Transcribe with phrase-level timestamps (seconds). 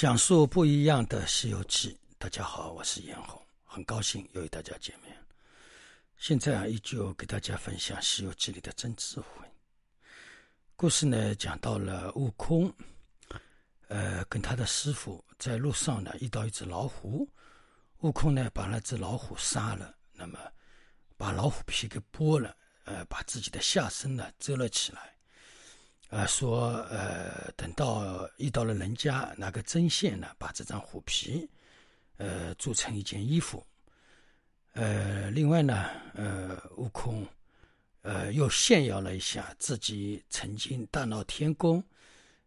[0.00, 1.90] 讲述不一样的《西游记》。
[2.16, 5.14] 大家好，我是严红，很高兴又与大家见面。
[6.16, 9.46] 现在啊，依旧给大家分享《西游记》里的真智慧。
[10.74, 12.72] 故事呢，讲到了悟空，
[13.88, 17.28] 呃，跟他的师傅在路上呢遇到一只老虎，
[17.98, 20.38] 悟空呢把那只老虎杀了，那么
[21.18, 25.14] 把老虎皮给剥了，呃，把自己的下身呢遮了起来。
[26.10, 31.48] 啊，说呃，等到遇到了人家，拿个针线呢，把这张虎皮，
[32.16, 33.64] 呃，做成一件衣服。
[34.72, 37.24] 呃，另外呢，呃，悟空，
[38.02, 41.82] 呃，又炫耀了一下自己曾经大闹天宫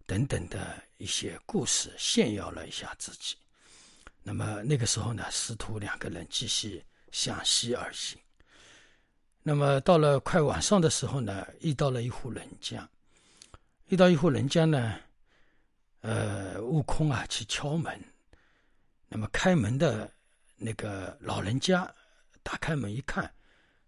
[0.05, 3.37] 等等的一些故事，炫耀了一下自己。
[4.23, 8.19] 那么那个时候呢，师徒两个人继续向西而行。
[9.41, 12.89] 那么到了快晚上的时候呢，遇到了一户人家。
[13.87, 14.99] 遇到一户人家呢，
[16.01, 18.01] 呃，悟空啊去敲门，
[19.07, 20.11] 那么开门的
[20.55, 21.93] 那个老人家
[22.41, 23.31] 打开门一看，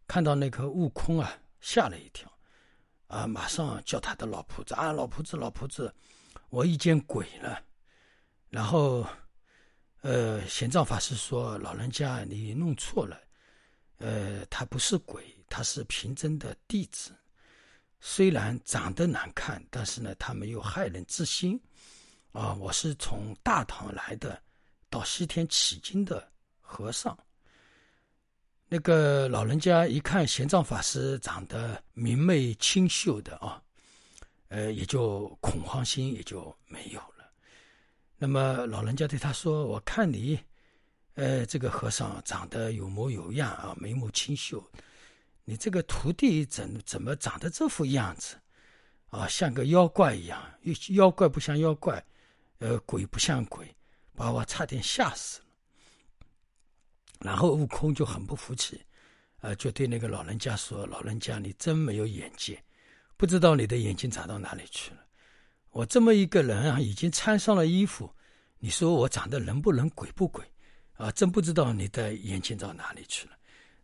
[0.07, 2.31] 看到那个悟空啊，吓了一跳，
[3.07, 5.93] 啊，马上叫他的老婆子啊，老婆子，老婆子，
[6.49, 7.63] 我遇见鬼了。
[8.49, 9.05] 然后，
[10.01, 13.19] 呃，玄奘法师说，老人家你弄错了，
[13.97, 17.11] 呃，他不是鬼，他是贫僧的弟子。
[17.99, 21.59] 虽然长得难看，但是呢，他没有害人之心，
[22.31, 24.41] 啊，我是从大唐来的，
[24.89, 27.17] 到西天取经的和尚。
[28.67, 33.61] 那个老人家一看玄奘法师长得明媚清秀的啊，
[34.49, 37.31] 呃，也就恐慌心也就没有了。
[38.17, 40.39] 那么老人家对他说：“我看你，
[41.13, 44.63] 呃，这个和尚长得有模有样啊，眉目清秀。”
[45.47, 48.35] 你这个徒弟怎怎么长得这副样子，
[49.09, 50.43] 啊，像个妖怪一样，
[50.89, 52.03] 妖怪不像妖怪，
[52.57, 53.75] 呃，鬼不像鬼，
[54.15, 55.45] 把我差点吓死了。
[57.19, 58.81] 然后悟空就很不服气，
[59.41, 62.61] 呃，就对那个老人家说：“老人家，你真没有眼界，
[63.15, 65.05] 不知道你的眼睛长到哪里去了。
[65.69, 68.11] 我这么一个人啊，已经穿上了衣服，
[68.57, 70.43] 你说我长得人不人鬼不鬼，
[70.93, 73.37] 啊，真不知道你的眼睛到哪里去了。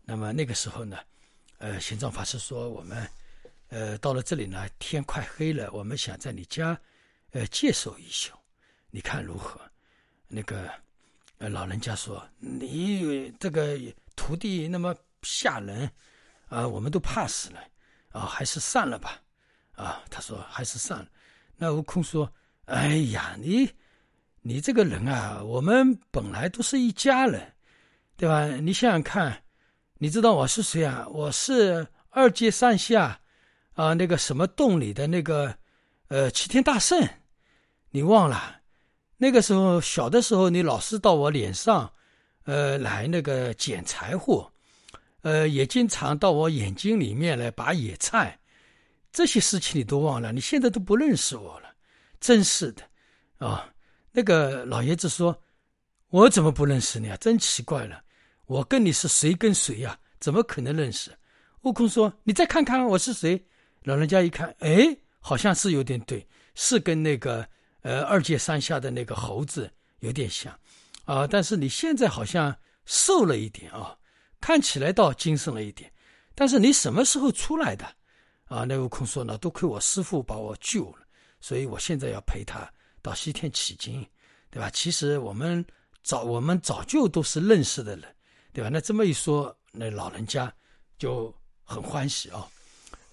[0.04, 0.98] 那么那个时候呢？”
[1.62, 3.08] 呃，玄奘法师说：“我们，
[3.70, 6.76] 呃，到了这里呢，天快黑了，我们想在你家，
[7.34, 8.34] 呃，借宿一宿，
[8.90, 9.62] 你看如何？”
[10.28, 10.68] 那个，
[11.38, 13.78] 呃，老人家说：“你这个
[14.16, 15.88] 徒弟那么吓人，
[16.50, 17.64] 啊，我们都怕死了，
[18.10, 19.22] 啊，还是散了吧。”
[19.78, 21.08] 啊，他说：“还是散了。”
[21.58, 22.28] 那悟空说
[22.66, 23.70] ：“哎呀，你，
[24.42, 27.54] 你这个人啊，我们本来都是一家人，
[28.18, 28.48] 对吧？
[28.48, 29.40] 你想想看。”
[30.04, 31.08] 你知道我是谁啊？
[31.12, 33.22] 我是二界上下，
[33.74, 35.56] 啊，那个什么洞里的那个，
[36.08, 37.08] 呃，齐天大圣，
[37.92, 38.62] 你忘了？
[39.18, 41.94] 那个时候小的时候，你老是到我脸上，
[42.46, 44.52] 呃，来那个捡柴火，
[45.22, 48.40] 呃，也经常到我眼睛里面来拔野菜，
[49.12, 50.32] 这些事情你都忘了？
[50.32, 51.70] 你现在都不认识我了，
[52.20, 52.82] 真是的，
[53.38, 53.70] 啊！
[54.12, 55.40] 那个老爷子说，
[56.10, 57.16] 我怎么不认识你啊？
[57.18, 58.02] 真奇怪了。
[58.52, 59.98] 我跟你是谁跟谁呀？
[60.20, 61.10] 怎么可能认识？
[61.62, 63.42] 悟空说：“你再看看我是谁。”
[63.84, 67.48] 老人家一看，哎，好像是有点对，是跟那个
[67.82, 70.54] 呃二界山下的那个猴子有点像
[71.06, 71.26] 啊。
[71.26, 72.54] 但是你现在好像
[72.86, 73.98] 瘦了一点啊，
[74.42, 75.90] 看起来倒精神了一点。
[76.36, 77.86] 但是你什么时候出来的？
[78.50, 81.08] 啊，那悟空说呢，多亏我师傅把我救了，
[81.40, 82.70] 所以我现在要陪他
[83.02, 84.06] 到西天取经，
[84.50, 84.70] 对吧？
[84.72, 85.66] 其实我们
[86.04, 88.04] 早我们早就都是认识的人。
[88.54, 88.70] 对吧？
[88.70, 90.54] 那这么一说，那老人家
[90.98, 92.48] 就很欢喜啊。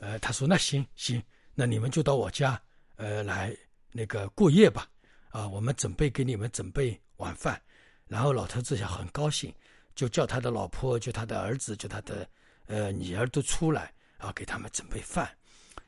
[0.01, 1.23] 呃，他说：“那行行，
[1.55, 2.61] 那你们就到我家，
[2.97, 3.57] 呃，来
[3.93, 4.89] 那个过夜吧。
[5.31, 7.61] 啊，我们准备给你们准备晚饭。”
[8.07, 9.53] 然后老头子也很高兴，
[9.95, 12.29] 就叫他的老婆、就他的儿子、就他的
[12.67, 15.29] 呃女儿都出来啊，给他们准备饭。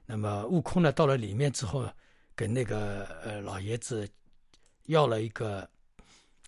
[0.07, 1.89] 那么悟空呢，到了里面之后，
[2.35, 4.09] 跟那个呃老爷子
[4.87, 5.69] 要了一个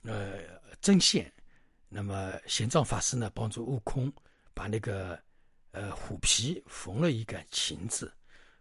[0.03, 0.32] 呃
[0.81, 1.32] 针线。
[1.94, 4.11] 那么玄奘法师呢，帮助悟空
[4.55, 5.21] 把那个
[5.73, 8.11] 呃虎皮缝了一个情字，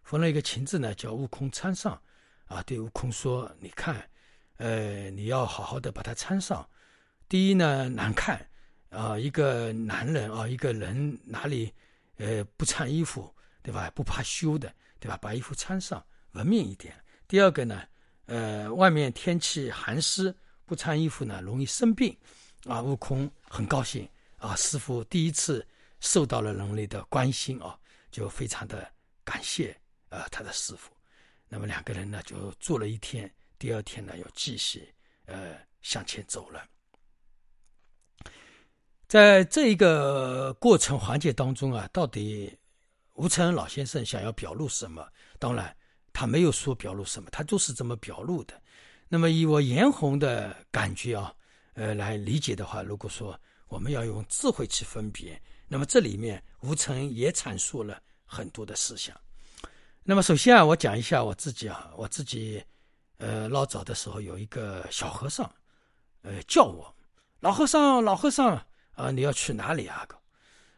[0.04, 2.00] 缝了一个情字呢，叫悟空穿上，
[2.46, 4.06] 啊，对悟空说：“你看，
[4.58, 6.68] 呃，你要好好的把它穿上。
[7.30, 8.46] 第一呢，难看
[8.90, 11.74] 啊，一个男人啊，一个人哪里
[12.18, 13.34] 呃不穿衣服，
[13.64, 13.90] 对吧？
[13.96, 15.16] 不怕羞的，对吧？
[15.16, 16.94] 把衣服穿上，文明一点。
[17.30, 17.84] 第二个呢，
[18.26, 20.36] 呃，外面天气寒湿，
[20.66, 22.14] 不穿衣服呢，容易生病。”
[22.66, 24.56] 啊，悟空很高兴啊！
[24.56, 25.66] 师傅第一次
[26.00, 27.78] 受到了人类的关心啊，
[28.12, 28.90] 就非常的
[29.24, 29.76] 感谢
[30.10, 30.92] 啊他的师傅。
[31.48, 34.94] 那么两个人呢就坐了一天，第二天呢又继续
[35.26, 36.64] 呃向前走了。
[39.08, 42.58] 在这一个过程环节当中啊，到底
[43.16, 45.06] 吴承恩老先生想要表露什么？
[45.38, 45.76] 当然，
[46.14, 48.54] 他没有说表露什么，他就是这么表露的。
[49.10, 51.36] 那么，以我严红的感觉啊，
[51.82, 53.36] 呃，来理解的话，如果说
[53.68, 59.20] 我们要用智慧去分别，那么这里面吴承也阐述了很多的思想。
[60.04, 62.64] 那么，首先啊，我讲一下我自己啊，我自己，
[63.18, 65.52] 呃，老早的时候有一个小和尚，
[66.22, 66.96] 呃，叫我
[67.40, 68.64] 老和尚，老和尚。
[68.94, 70.08] 啊，你要去哪里啊？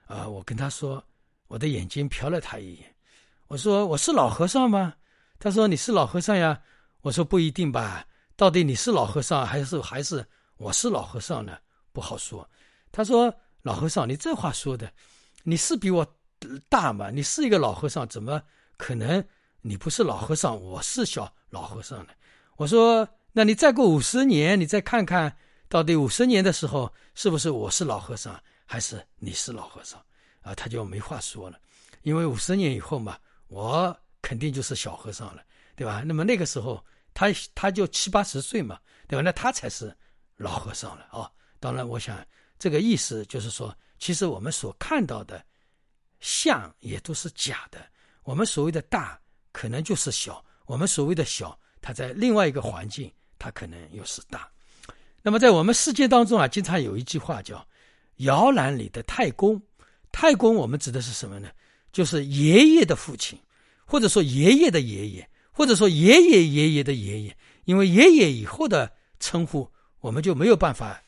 [0.05, 1.03] 啊，我跟他说，
[1.47, 2.95] 我的眼睛瞟了他一眼，
[3.47, 4.93] 我说我是老和尚吗？
[5.37, 6.61] 他说你是老和尚呀。
[7.01, 8.07] 我说不一定吧，
[8.37, 10.25] 到底你是老和尚还是还是
[10.63, 11.57] 我是老和尚呢？
[11.91, 12.49] 不好说。
[12.89, 13.33] 他说
[13.63, 14.89] 老和尚，你这话说的，
[15.43, 16.07] 你是比我
[16.69, 17.09] 大吗？
[17.11, 18.41] 你是一个老和尚，怎么
[18.77, 19.21] 可能
[19.61, 22.13] 你不是老和尚，我是小老和尚呢？
[22.55, 25.35] 我说那你再过五十年，你再看看。
[25.67, 29.99] 到底五十年的时候，是不是我是老和尚，还是你是老和尚？
[30.43, 31.59] 啊，他就没话说了，
[32.03, 33.17] 因为五十年以后嘛，
[33.47, 35.43] 我肯定就是小和尚了，
[35.75, 36.03] 对吧？
[36.05, 36.81] 那么那个时候，
[37.13, 38.79] 他他就七八十岁嘛，
[39.09, 39.21] 对吧？
[39.23, 39.93] 那他才是
[40.35, 41.29] 老和尚了啊。
[41.59, 42.25] 当然，我想
[42.59, 45.43] 这个意思就是说，其实我们所看到的
[46.19, 47.79] 像也都是假的。
[48.23, 49.19] 我们所谓的大，
[49.51, 54.49] 可能就是小；我们所谓的小，它在另外一个环境，它可能又是大。
[55.21, 57.65] 那么，在我们世界当中啊，经常有一句话叫
[58.23, 59.61] “摇篮里的太公”。
[60.11, 61.49] 太公，我们指的是什么呢？
[61.91, 63.39] 就是爷爷的父亲，
[63.85, 67.37] 或者说爷爷的爷爷，或者说爷爷爷爷的爷爷。
[67.65, 69.71] 因为爷爷以后的称呼，
[70.03, 71.01] 我们就没有办法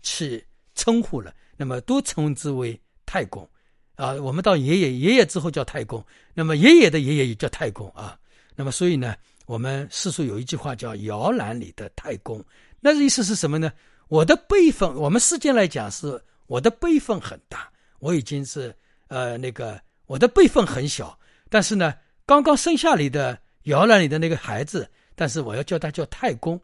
[0.00, 0.42] 去
[0.74, 1.34] 称呼了。
[1.54, 3.46] 那么，都称之为太公
[3.94, 4.12] 啊。
[4.14, 6.02] 我们到爷爷爷爷之后叫太公，
[6.32, 8.18] 那么爷爷的爷爷也叫太公啊。
[8.56, 9.14] 那么，所以呢，
[9.44, 12.42] 我们世俗有一句话叫“摇篮里的太公”。
[12.80, 13.70] 那意思是什么呢？
[14.08, 18.74] 我的辈分，我们世间来讲是我的辈分很大，我已经是
[19.08, 21.18] 呃那个我的辈分很小，
[21.50, 21.92] 但是呢，
[22.24, 26.58] 刚刚生下你的摇篮里的那个孩子，但是我要叫他叫太公，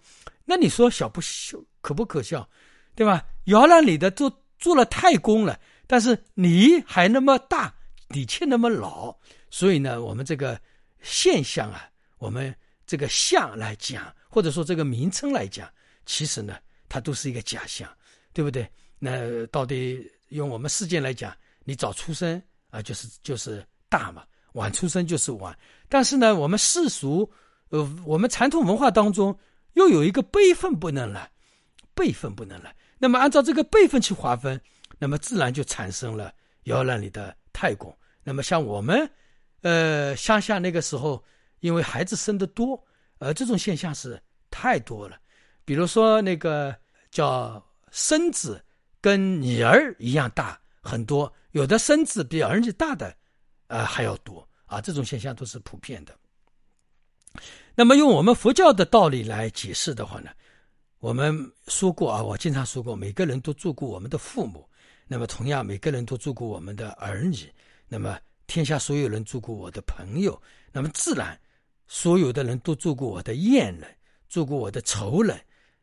[0.47, 2.49] 那你说小不小，可不可笑，
[2.95, 3.23] 对吧？
[3.45, 7.75] 摇篮里的都做了太公了，但是你还那么大，
[8.09, 9.15] 你却那么老，
[9.51, 10.59] 所以呢，我们这个
[11.03, 11.87] 现象啊，
[12.17, 12.55] 我们
[12.87, 15.69] 这个相来讲，或者说这个名称来讲。
[16.07, 16.57] 其实呢，
[16.89, 17.87] 它都是一个假象，
[18.33, 18.67] 对不对？
[18.99, 24.23] 那到底用我们世间来讲，你早出生啊，就是就是大嘛；
[24.55, 25.55] 晚出生就是晚。
[25.89, 27.31] 但是呢，我们世俗，
[27.69, 29.39] 呃，我们传统文化当中
[29.75, 31.29] 又有一个辈分不能了，
[31.95, 32.73] 辈分不能了。
[32.99, 34.61] 那么按照这个辈分去划分，
[34.99, 36.33] 那么自然就产生了
[36.65, 37.97] 摇篮里的太公。
[38.23, 39.11] 那么像我们，
[39.63, 41.23] 呃，乡下那个时候，
[41.61, 42.83] 因为孩子生的多，
[43.19, 44.21] 呃，这种现象是
[44.51, 45.19] 太多了。
[45.65, 46.75] 比如说那个
[47.11, 48.63] 叫孙子
[49.01, 53.15] 跟女儿一样大很多，有的孙子比儿子大的，
[53.67, 56.15] 呃还要多啊，这种现象都是普遍的。
[57.75, 60.31] 那么用我们佛教的道理来解释的话呢，
[61.05, 64.67] 我们说过啊，我经常说过，每个人都做过我们的父母，
[65.07, 67.53] 那么同样每个人都做过我们的儿女，
[67.87, 70.41] 那么天下所有人做过我的朋友，
[70.73, 71.39] 那么自然
[71.87, 73.95] 所有的人都做过我的恋人，
[74.31, 75.39] 做过我的仇人。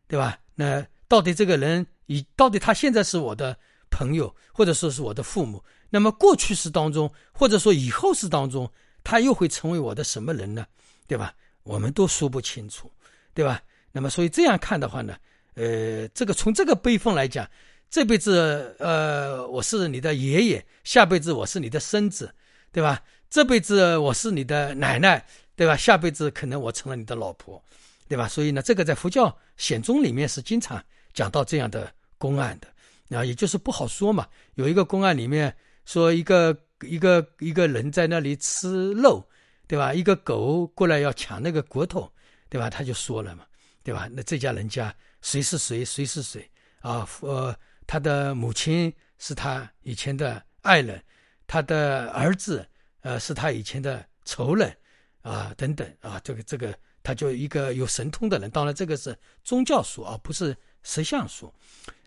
[0.08, 0.40] 对吧？
[0.56, 3.56] 那到底这个人以到底他现在是我的
[3.92, 5.63] 朋友，或者说是我的父母？
[5.92, 8.68] 那么过去式当中，或者说以后式当中，
[9.04, 10.66] 他又会成为我的什么人呢？
[11.06, 11.32] 对吧？
[11.62, 12.92] 我们都说不清楚，
[13.36, 13.62] 对吧？
[13.91, 15.15] 那么所以这样看的话呢，
[15.55, 17.50] 呃，这个从这个辈分来讲，
[17.89, 22.33] 这辈子呃我是你的爷爷，下辈子我是你的孙子，
[22.71, 23.01] 对吧？
[23.29, 25.75] 这辈子我是你的奶奶，对吧？
[25.77, 27.63] 下辈子可能我成了你的老婆。
[28.07, 28.27] 对吧？
[28.27, 30.83] 所以呢，这个在佛教显宗里面是经常
[31.13, 34.27] 讲到这样的公案的，啊，也就是不好说嘛。
[34.55, 35.55] 有一个公案里面
[35.86, 39.25] 说，一个一个一个人在那里吃肉，
[39.65, 39.93] 对吧？
[39.93, 42.12] 一个狗过来要抢那个骨头，
[42.50, 42.69] 对吧？
[42.69, 43.45] 他就说了嘛，
[43.83, 44.07] 对吧？
[44.11, 47.07] 那这家人家谁是谁，谁是谁啊？
[47.21, 51.03] 呃，他的母亲是他以前的爱人，
[51.47, 52.67] 他的儿子
[53.01, 54.75] 呃是他以前的仇人
[55.21, 56.77] 啊，等等啊，这个这个。
[57.03, 61.51] 他就一个有神通的人，当然这个是宗教说啊，不是实相说。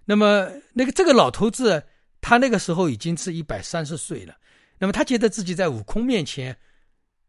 [0.04, 1.82] 那么那个这个老头子，
[2.20, 4.36] 他那个时候已经是一百三十岁了。
[4.78, 6.56] 那么他觉得自己在悟空面前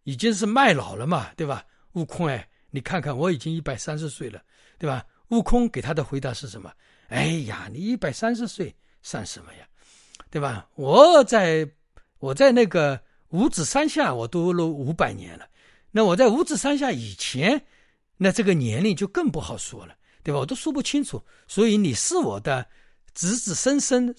[0.04, 1.66] 已经是卖老了嘛，对吧？
[1.94, 4.44] 悟空哎，你看看我已经一百三十岁了，
[4.78, 5.06] 对吧？
[5.30, 6.70] 悟空给他的回答是什么？
[7.08, 9.66] 哎呀，你一百三十岁算什么呀，
[10.30, 10.68] 对吧？
[10.76, 11.66] 我在
[12.20, 15.48] 我在那个五指山下，我都了五百年了。
[15.92, 17.66] 那我在五指山下以前，
[18.18, 20.40] 那这个年龄就更不好说了，对吧？
[20.42, 21.24] 我都说不清楚。
[21.48, 22.68] 所以你是我的
[23.14, 24.14] 子子孙孙，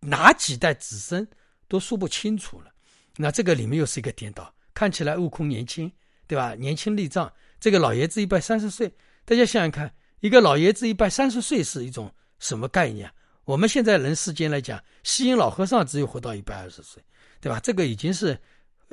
[0.00, 1.28] 哪几代子孙
[1.68, 2.72] 都说不清楚了。
[3.16, 5.92] 那这个里面又是一个颠倒，看起来悟空年轻，
[6.26, 6.54] 对吧？
[6.54, 8.92] 年轻力壮，这个老爷子一百三十岁，
[9.24, 13.10] 大家想想看，一个老爷子一百三十岁是一种什么概念？
[13.44, 17.02] 我们现在人世间来讲，西营老和尚只有活到一百二十岁，
[17.40, 17.60] 对吧？
[17.60, 18.36] 这个已经是，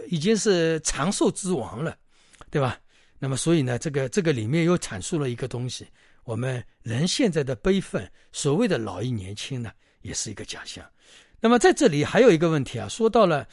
[0.09, 1.97] 已经是长寿之王了，
[2.49, 2.79] 对吧？
[3.19, 5.87] 那么所以呢，这个这个里面又阐述了一个东西，
[6.23, 10.85] 我们人现在的悲愤，所谓的老一年轻呢，也是一个假象。
[11.39, 13.47] 那么在这里还有一个问题啊，说到了，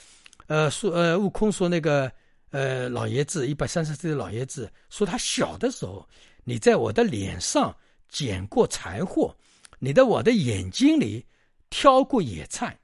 [0.49, 2.12] 呃，说呃，悟空说那个
[2.50, 6.09] 呃老爷子一百三十岁的老爷子说他小的时候，
[6.45, 7.75] 你在我的脸上
[8.09, 9.35] 捡过柴火。
[9.83, 11.25] 你的我的眼睛里
[11.71, 12.78] 挑过野菜，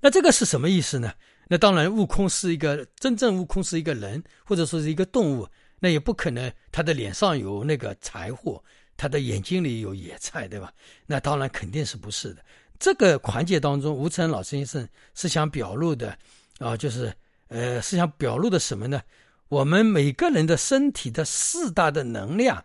[0.00, 1.12] 那这个是什么意思呢？
[1.46, 5.48] 那当然，悟空是一个真正悟空是一个人，或者说是一个动物，
[5.78, 8.60] 那也不可能他的脸上有那个柴火，
[8.96, 10.72] 他的眼睛里有野菜，对吧？
[11.06, 12.44] 那当然肯定是不是的。
[12.80, 16.18] 这个环节当中，吴承恩老先生是想表露的
[16.58, 17.14] 啊，就是
[17.52, 19.02] 呃，是想表露的什么呢？
[19.48, 22.64] 我们每个人的身体的四大的能量，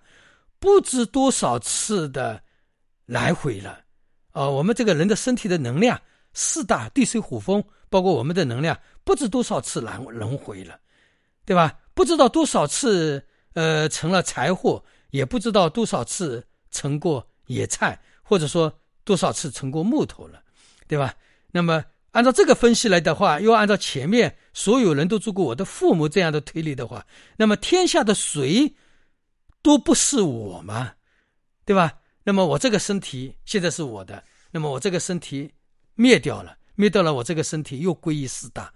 [0.60, 2.41] 不知多少次的。
[3.08, 3.86] 来回了，
[4.34, 5.98] 啊，我们这个人的身体的能量
[6.34, 10.77] 四大地水火风，包括我们的能量，不知多少次来轮回了，
[11.46, 11.79] 对吧？
[11.94, 20.44] 不知道多少次，呃，成了柴火，也不知道多少次成过野菜，或者说多少次成过木头了，
[20.86, 21.15] 对吧？
[21.50, 21.82] 那么
[22.17, 27.05] 按照这个分析来的话，又按照前面所有人都做过我的父母这样的推理的话，
[27.38, 28.74] 那么天下的谁
[29.62, 30.93] 都不是我嘛，
[31.63, 31.93] 对吧？
[32.24, 35.53] 那么我这个身体现在是我的，那么我这个身体
[35.93, 38.74] 灭掉了，灭掉了，我这个身体又归于四大。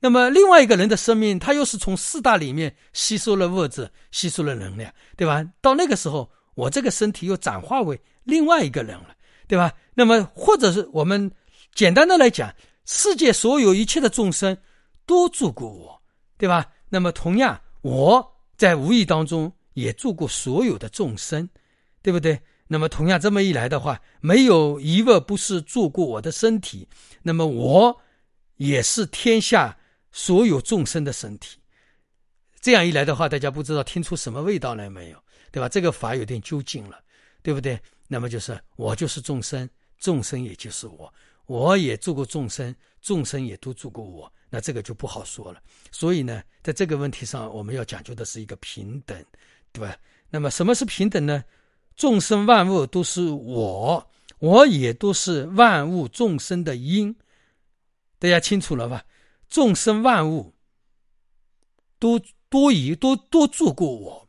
[0.00, 5.46] 那么另外一个人的生命，他又是从四大里面吸收了物质，吸收了能量，对吧？
[5.60, 9.14] 到那个时候，我这个身体又转化为另外一个人了，
[9.46, 9.72] 对吧？
[9.94, 11.30] 那么或者是我们
[11.72, 12.52] 简单的来讲，
[12.92, 14.58] 世界所有一切的众生
[15.06, 16.02] 都住过我，
[16.36, 16.72] 对吧？
[16.88, 21.48] 那么同样，我在无意当中也住过所有的众生，
[22.02, 22.40] 对不对？
[22.66, 26.88] 那么，同样这么一来的话，没有一个不是住过我的身体，
[27.22, 28.00] 那么我
[28.56, 29.78] 也是天下
[30.10, 31.58] 所有众生的身体。
[32.60, 35.22] 这样一来的话，大家不知道听出什么味道来没有？
[35.52, 35.68] 对吧？
[35.68, 36.98] 这个法有点究竟了，
[37.40, 37.80] 对不对？
[38.08, 39.68] 那么就是我就是众生，
[39.98, 41.12] 众生也就是我，
[41.50, 45.60] 我也做过众生，众生也都做过我，那这个就不好说了。
[45.90, 49.20] 所以呢，在这个问题上，我们要讲究的是一个平等，
[49.72, 49.96] 对吧？
[50.30, 51.42] 那么什么是平等呢？
[51.96, 57.16] 众生万物都是我，我也都是万物众生的因，
[58.20, 59.04] 大家清楚了吧？
[59.48, 60.54] 众生万物
[61.98, 64.28] 都多以都都住过我，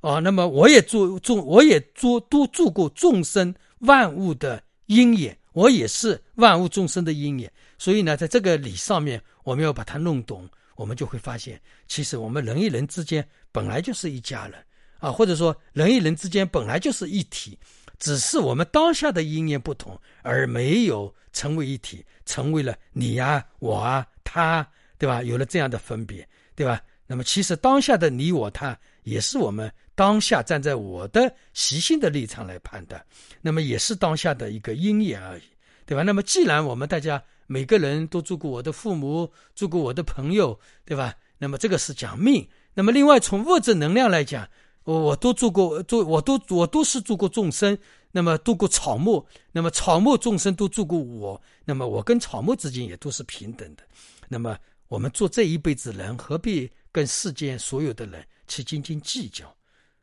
[0.00, 7.52] 啊，那么我也住众，我也住都住过众生万物的因也，我也是万物众生的因也。
[7.78, 14.54] 所以呢，在这个理上面，我们要把它弄懂，我们就会发现，其实我们人与人之间本来就是一家人。
[14.98, 17.58] 啊，或者说人与人之间本来就是一体，
[17.98, 24.64] 只是我们当下的因缘不同，而没有成为一体，成为了你呀、我啊、他，
[24.98, 25.20] 对吧？
[25.20, 26.80] 有了这样的分别，对吧？
[27.04, 33.04] 那么其实当下的你我他，也是我们当下站在我的习性的立场来判断，
[33.40, 35.42] 那么也是当下的一个因缘而已，
[35.84, 36.02] 对吧？
[36.02, 41.14] 那么既然我们大家每个人都做过我的父母，做过我的朋友，对吧？
[41.38, 42.48] 那么这个是讲命。
[42.74, 44.48] 那么另外从物质能量来讲，
[44.84, 47.76] 我我都做过，做我都我都是做过众生，
[48.10, 53.82] 那么度过草木，那么草木众生都做过我，那么我跟草木之间也都是平等的。
[54.28, 54.56] 那么
[54.88, 59.54] 我们做这一辈子人，何必跟世间所有的人去斤斤计较，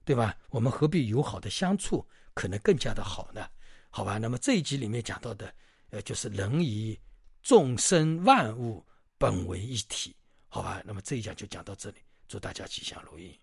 [0.09, 0.35] 对吧？
[0.49, 3.47] 我们何必友好的相处，可能更加的好呢？
[3.91, 4.17] 好吧。
[4.17, 5.53] 那么这一集里面讲到的，
[5.91, 6.99] 呃，就是人以
[7.43, 8.83] 众生万物
[9.19, 10.15] 本为一体，
[10.47, 10.81] 好吧。
[10.83, 11.97] 那么这一讲就讲到这里，
[12.27, 13.39] 祝大家吉祥如意。